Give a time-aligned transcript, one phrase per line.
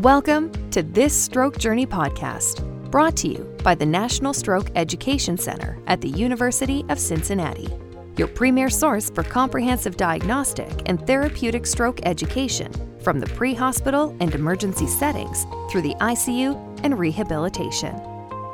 [0.00, 5.78] Welcome to this Stroke Journey podcast, brought to you by the National Stroke Education Center
[5.88, 7.68] at the University of Cincinnati,
[8.16, 12.72] your premier source for comprehensive diagnostic and therapeutic stroke education
[13.02, 17.94] from the pre hospital and emergency settings through the ICU and rehabilitation.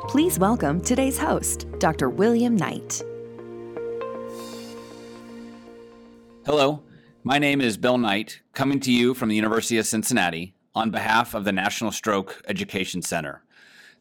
[0.09, 2.09] Please welcome today's host, Dr.
[2.09, 3.01] William Knight.
[6.45, 6.83] Hello,
[7.23, 11.33] my name is Bill Knight, coming to you from the University of Cincinnati on behalf
[11.33, 13.41] of the National Stroke Education Center.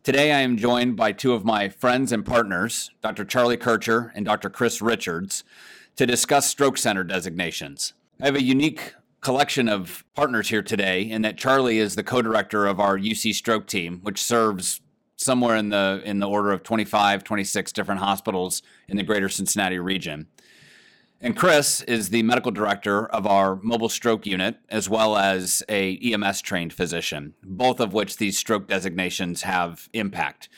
[0.03, 3.25] Today, I am joined by two of my friends and partners, Dr.
[3.25, 4.51] Charlie Kircher and Dr.
[4.51, 5.43] Chris Richards,
[5.97, 7.95] to discuss stroke center designations.
[8.21, 12.67] I have a unique collection of partners here today in that Charlie is the co-director
[12.67, 14.83] of our UC stroke team, which serves
[15.17, 19.79] somewhere in the in the order of 25, 26 different hospitals in the greater Cincinnati
[19.79, 20.27] region.
[21.21, 25.99] And Chris is the medical director of our mobile stroke unit, as well as a
[25.99, 30.51] EMS trained physician, both of which these stroke designations have impact.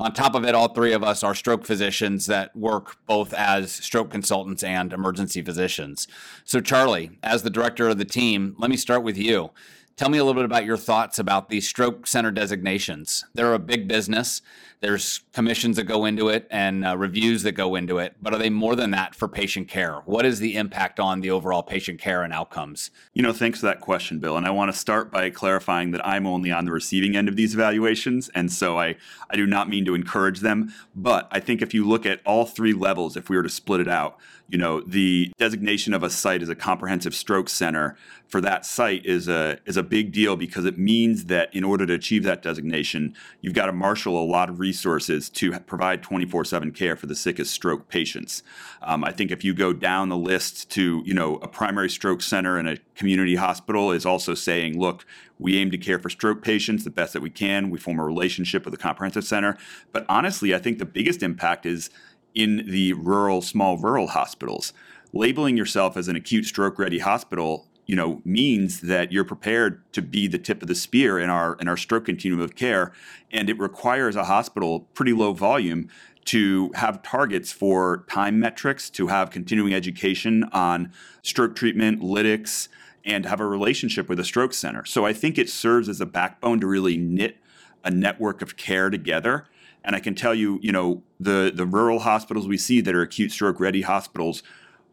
[0.00, 3.72] On top of it, all three of us are stroke physicians that work both as
[3.72, 6.06] stroke consultants and emergency physicians.
[6.44, 9.50] So, Charlie, as the director of the team, let me start with you.
[9.98, 13.24] Tell me a little bit about your thoughts about these stroke center designations.
[13.34, 14.42] They're a big business.
[14.80, 18.38] There's commissions that go into it and uh, reviews that go into it, but are
[18.38, 20.02] they more than that for patient care?
[20.04, 22.92] What is the impact on the overall patient care and outcomes?
[23.12, 24.36] You know, thanks for that question, Bill.
[24.36, 27.34] And I want to start by clarifying that I'm only on the receiving end of
[27.34, 28.94] these evaluations, and so I
[29.28, 32.46] I do not mean to encourage them, but I think if you look at all
[32.46, 34.16] three levels, if we were to split it out,
[34.48, 37.96] you know, the designation of a site as a comprehensive stroke center
[38.28, 41.86] for that site is a is a big deal because it means that in order
[41.86, 46.72] to achieve that designation, you've got to marshal a lot of resources to provide 24/7
[46.72, 48.42] care for the sickest stroke patients.
[48.82, 52.22] Um, I think if you go down the list to you know a primary stroke
[52.22, 55.06] center and a community hospital is also saying, look,
[55.38, 57.70] we aim to care for stroke patients the best that we can.
[57.70, 59.56] We form a relationship with a comprehensive center.
[59.92, 61.90] But honestly, I think the biggest impact is
[62.34, 64.72] in the rural, small rural hospitals.
[65.12, 70.00] Labeling yourself as an acute stroke ready hospital you know means that you're prepared to
[70.00, 72.92] be the tip of the spear in our in our stroke continuum of care.
[73.32, 75.88] And it requires a hospital pretty low volume
[76.26, 82.68] to have targets for time metrics to have continuing education on stroke treatment lytics
[83.04, 84.84] and have a relationship with a stroke center.
[84.84, 87.38] So i think it serves as a backbone to really knit
[87.82, 89.46] a network of care together.
[89.82, 93.00] And I can tell you, you know, the the rural hospitals we see that are
[93.00, 94.42] acute stroke ready hospitals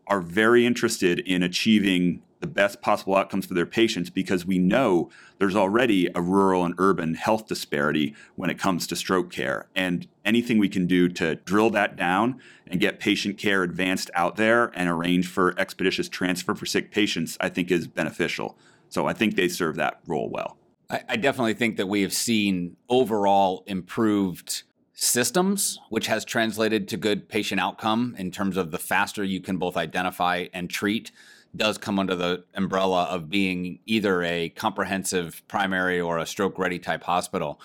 [0.07, 5.09] are very interested in achieving the best possible outcomes for their patients because we know
[5.39, 9.67] there's already a rural and urban health disparity when it comes to stroke care.
[9.75, 14.35] And anything we can do to drill that down and get patient care advanced out
[14.35, 18.57] there and arrange for expeditious transfer for sick patients, I think is beneficial.
[18.89, 20.57] So I think they serve that role well.
[20.89, 24.63] I, I definitely think that we have seen overall improved
[24.93, 29.57] systems, which has translated to good patient outcome in terms of the faster you can
[29.57, 31.11] both identify and treat,
[31.57, 36.79] does come under the umbrella of being either a comprehensive primary or a stroke ready
[36.79, 37.59] type hospital.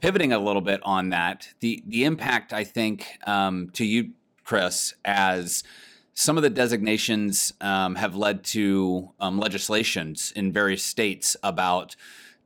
[0.00, 4.10] Pivoting a little bit on that, the the impact I think um, to you,
[4.44, 5.62] Chris, as
[6.14, 11.96] some of the designations um, have led to um, legislations in various states about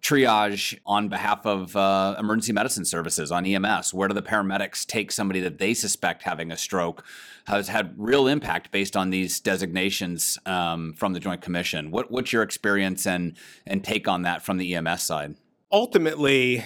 [0.04, 3.94] triage on behalf of uh, emergency medicine services on EMS?
[3.94, 7.04] Where do the paramedics take somebody that they suspect having a stroke?
[7.46, 11.90] Has had real impact based on these designations um, from the Joint Commission.
[11.90, 15.36] What, what's your experience and and take on that from the EMS side?
[15.72, 16.64] Ultimately,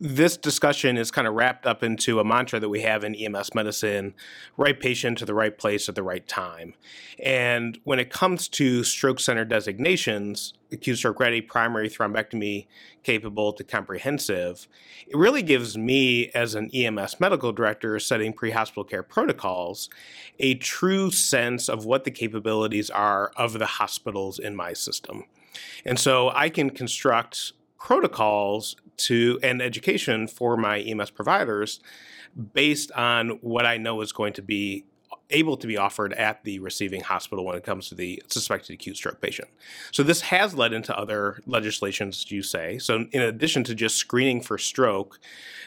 [0.00, 3.54] this discussion is kind of wrapped up into a mantra that we have in EMS
[3.54, 4.14] medicine
[4.56, 6.72] right patient to the right place at the right time.
[7.22, 12.66] And when it comes to stroke center designations, acute stroke ready, primary thrombectomy
[13.02, 14.66] capable to comprehensive,
[15.06, 19.90] it really gives me, as an EMS medical director setting pre hospital care protocols,
[20.38, 25.24] a true sense of what the capabilities are of the hospitals in my system.
[25.84, 31.80] And so I can construct protocols to and education for my EMS providers
[32.52, 34.84] based on what I know is going to be
[35.30, 38.96] able to be offered at the receiving hospital when it comes to the suspected acute
[38.96, 39.48] stroke patient.
[39.92, 42.78] So this has led into other legislations, you say.
[42.78, 45.18] So in addition to just screening for stroke,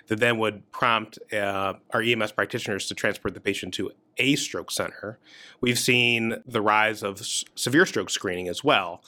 [0.07, 4.71] that then would prompt uh, our EMS practitioners to transport the patient to a stroke
[4.71, 5.17] center,
[5.61, 9.03] we've seen the rise of s- severe stroke screening as well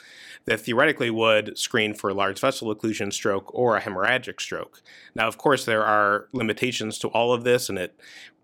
[0.46, 4.82] that theoretically would screen for large vessel occlusion stroke or a hemorrhagic stroke.
[5.16, 8.00] Now, of course, there are limitations to all of this, and it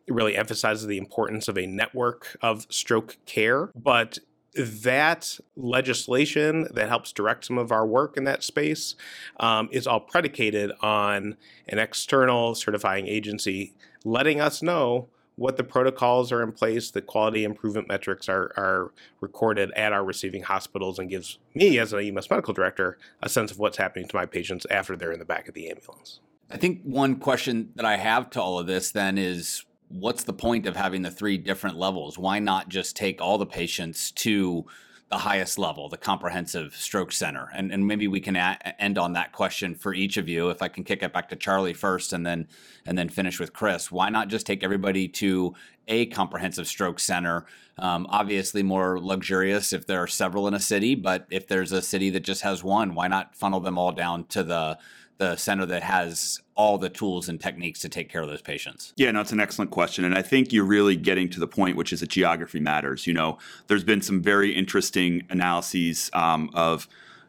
[0.07, 3.69] really emphasizes the importance of a network of stroke care.
[3.75, 4.19] But
[4.55, 8.95] that legislation that helps direct some of our work in that space
[9.39, 11.37] um, is all predicated on
[11.69, 17.43] an external certifying agency letting us know what the protocols are in place, the quality
[17.43, 22.29] improvement metrics are, are recorded at our receiving hospitals, and gives me, as an EMS
[22.29, 25.47] medical director, a sense of what's happening to my patients after they're in the back
[25.47, 26.19] of the ambulance.
[26.51, 30.33] I think one question that I have to all of this then is what's the
[30.33, 32.17] point of having the three different levels?
[32.17, 34.65] Why not just take all the patients to
[35.09, 37.49] the highest level, the comprehensive stroke center?
[37.53, 40.49] And, and maybe we can a- end on that question for each of you.
[40.49, 42.47] If I can kick it back to Charlie first, and then
[42.85, 43.91] and then finish with Chris.
[43.91, 45.53] Why not just take everybody to
[45.87, 47.45] a comprehensive stroke center?
[47.77, 51.81] Um, obviously, more luxurious if there are several in a city, but if there's a
[51.81, 54.77] city that just has one, why not funnel them all down to the
[55.21, 58.91] the center that has all the tools and techniques to take care of those patients?
[58.97, 60.03] Yeah, no, it's an excellent question.
[60.03, 63.05] And I think you're really getting to the point, which is that geography matters.
[63.05, 63.37] You know,
[63.67, 66.87] there's been some very interesting analyses um, of,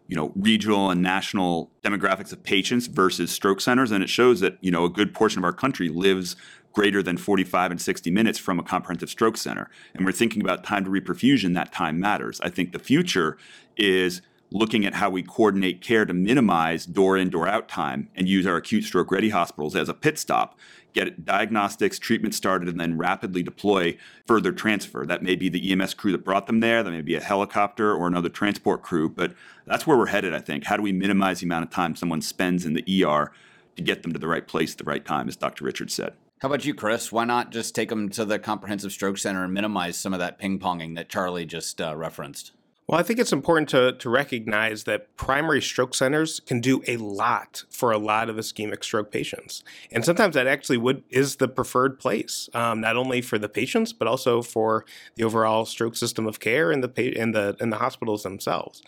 [0.08, 3.90] you know, regional and national demographics of patients versus stroke centers.
[3.90, 6.34] And it shows that, you know, a good portion of our country lives
[6.72, 9.68] greater than 45 and 60 minutes from a comprehensive stroke center.
[9.94, 12.40] And we're thinking about time to reperfusion, that time matters.
[12.40, 13.36] I think the future
[13.76, 18.28] is looking at how we coordinate care to minimize door in, door out time and
[18.28, 20.58] use our acute stroke ready hospitals as a pit stop,
[20.92, 23.96] get diagnostics, treatment started, and then rapidly deploy
[24.26, 25.06] further transfer.
[25.06, 27.94] That may be the EMS crew that brought them there, that may be a helicopter
[27.94, 29.34] or another transport crew, but
[29.66, 30.64] that's where we're headed, I think.
[30.64, 33.32] How do we minimize the amount of time someone spends in the ER
[33.76, 35.64] to get them to the right place at the right time, as Dr.
[35.64, 36.14] Richards said?
[36.40, 37.12] How about you, Chris?
[37.12, 40.38] Why not just take them to the Comprehensive Stroke Center and minimize some of that
[40.38, 42.50] ping ponging that Charlie just uh, referenced?
[42.92, 46.98] Well, I think it's important to, to recognize that primary stroke centers can do a
[46.98, 49.64] lot for a lot of ischemic stroke patients.
[49.90, 53.94] And sometimes that actually would is the preferred place, um, not only for the patients,
[53.94, 54.84] but also for
[55.14, 58.82] the overall stroke system of care and the, and the, and the hospitals themselves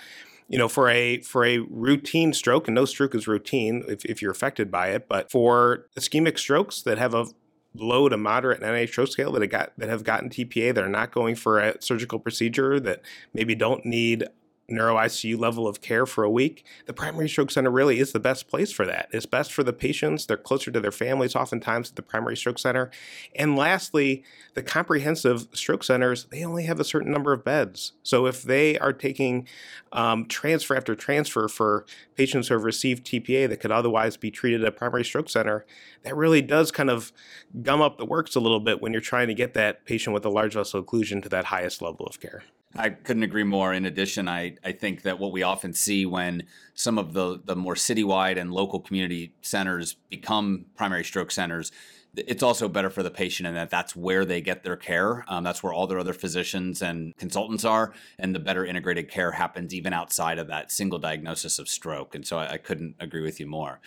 [0.47, 4.21] you know, for a for a routine stroke, and no stroke is routine if, if
[4.21, 7.25] you're affected by it, but for ischemic strokes that have a
[7.75, 11.13] low to moderate NIH scale that have got that have gotten TPA that are not
[11.13, 14.25] going for a surgical procedure that maybe don't need
[14.69, 18.21] neuro ICU level of care for a week, the primary stroke center really is the
[18.21, 19.09] best place for that.
[19.13, 20.27] It's best for the patients.
[20.27, 22.91] They're closer to their families oftentimes at the primary stroke center.
[23.35, 24.25] And lastly,
[24.55, 27.93] the comprehensive stroke centers, they only have a certain number of beds.
[28.03, 29.47] So if they are taking
[29.93, 31.85] um, transfer after transfer for
[32.17, 35.67] patients who have received TPA that could otherwise be treated at a primary stroke center,
[36.03, 37.13] that really does kind of
[37.63, 40.25] gum up the works a little bit when you're trying to get that patient with
[40.25, 42.43] a large vessel occlusion to that highest level of care.
[42.77, 43.73] I couldn't agree more.
[43.73, 46.45] In addition, I, I think that what we often see when
[46.75, 51.71] some of the, the more citywide and local community centers become primary stroke centers,
[52.17, 55.25] it's also better for the patient in that that's where they get their care.
[55.29, 59.33] Um, that's where all their other physicians and consultants are, and the better integrated care
[59.33, 62.15] happens even outside of that single diagnosis of stroke.
[62.15, 63.81] And so I, I couldn't agree with you more.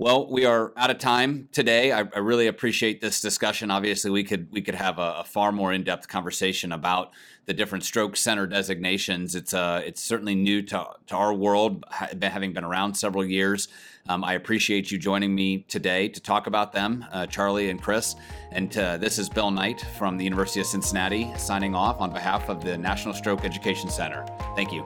[0.00, 1.92] Well, we are out of time today.
[1.92, 3.70] I, I, really appreciate this discussion.
[3.70, 7.10] Obviously, we could we could have a, a far more in depth conversation about
[7.44, 9.34] the different stroke center designations.
[9.34, 13.68] It's uh it's certainly new to to our world, having been around several years.
[14.08, 18.16] Um, I appreciate you joining me today to talk about them, uh, Charlie and Chris.
[18.52, 22.48] And uh, this is Bill Knight from the University of Cincinnati signing off on behalf
[22.48, 24.24] of the National Stroke Education Center.
[24.56, 24.82] Thank you.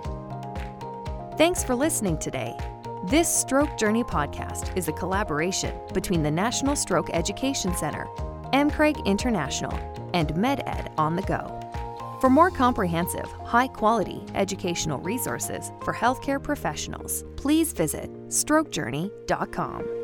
[1.38, 2.58] Thanks for listening today.
[3.08, 8.06] This Stroke Journey podcast is a collaboration between the National Stroke Education Center,
[8.54, 9.74] MCRAG International,
[10.14, 11.60] and MedEd on the Go.
[12.22, 20.03] For more comprehensive, high quality educational resources for healthcare professionals, please visit strokejourney.com.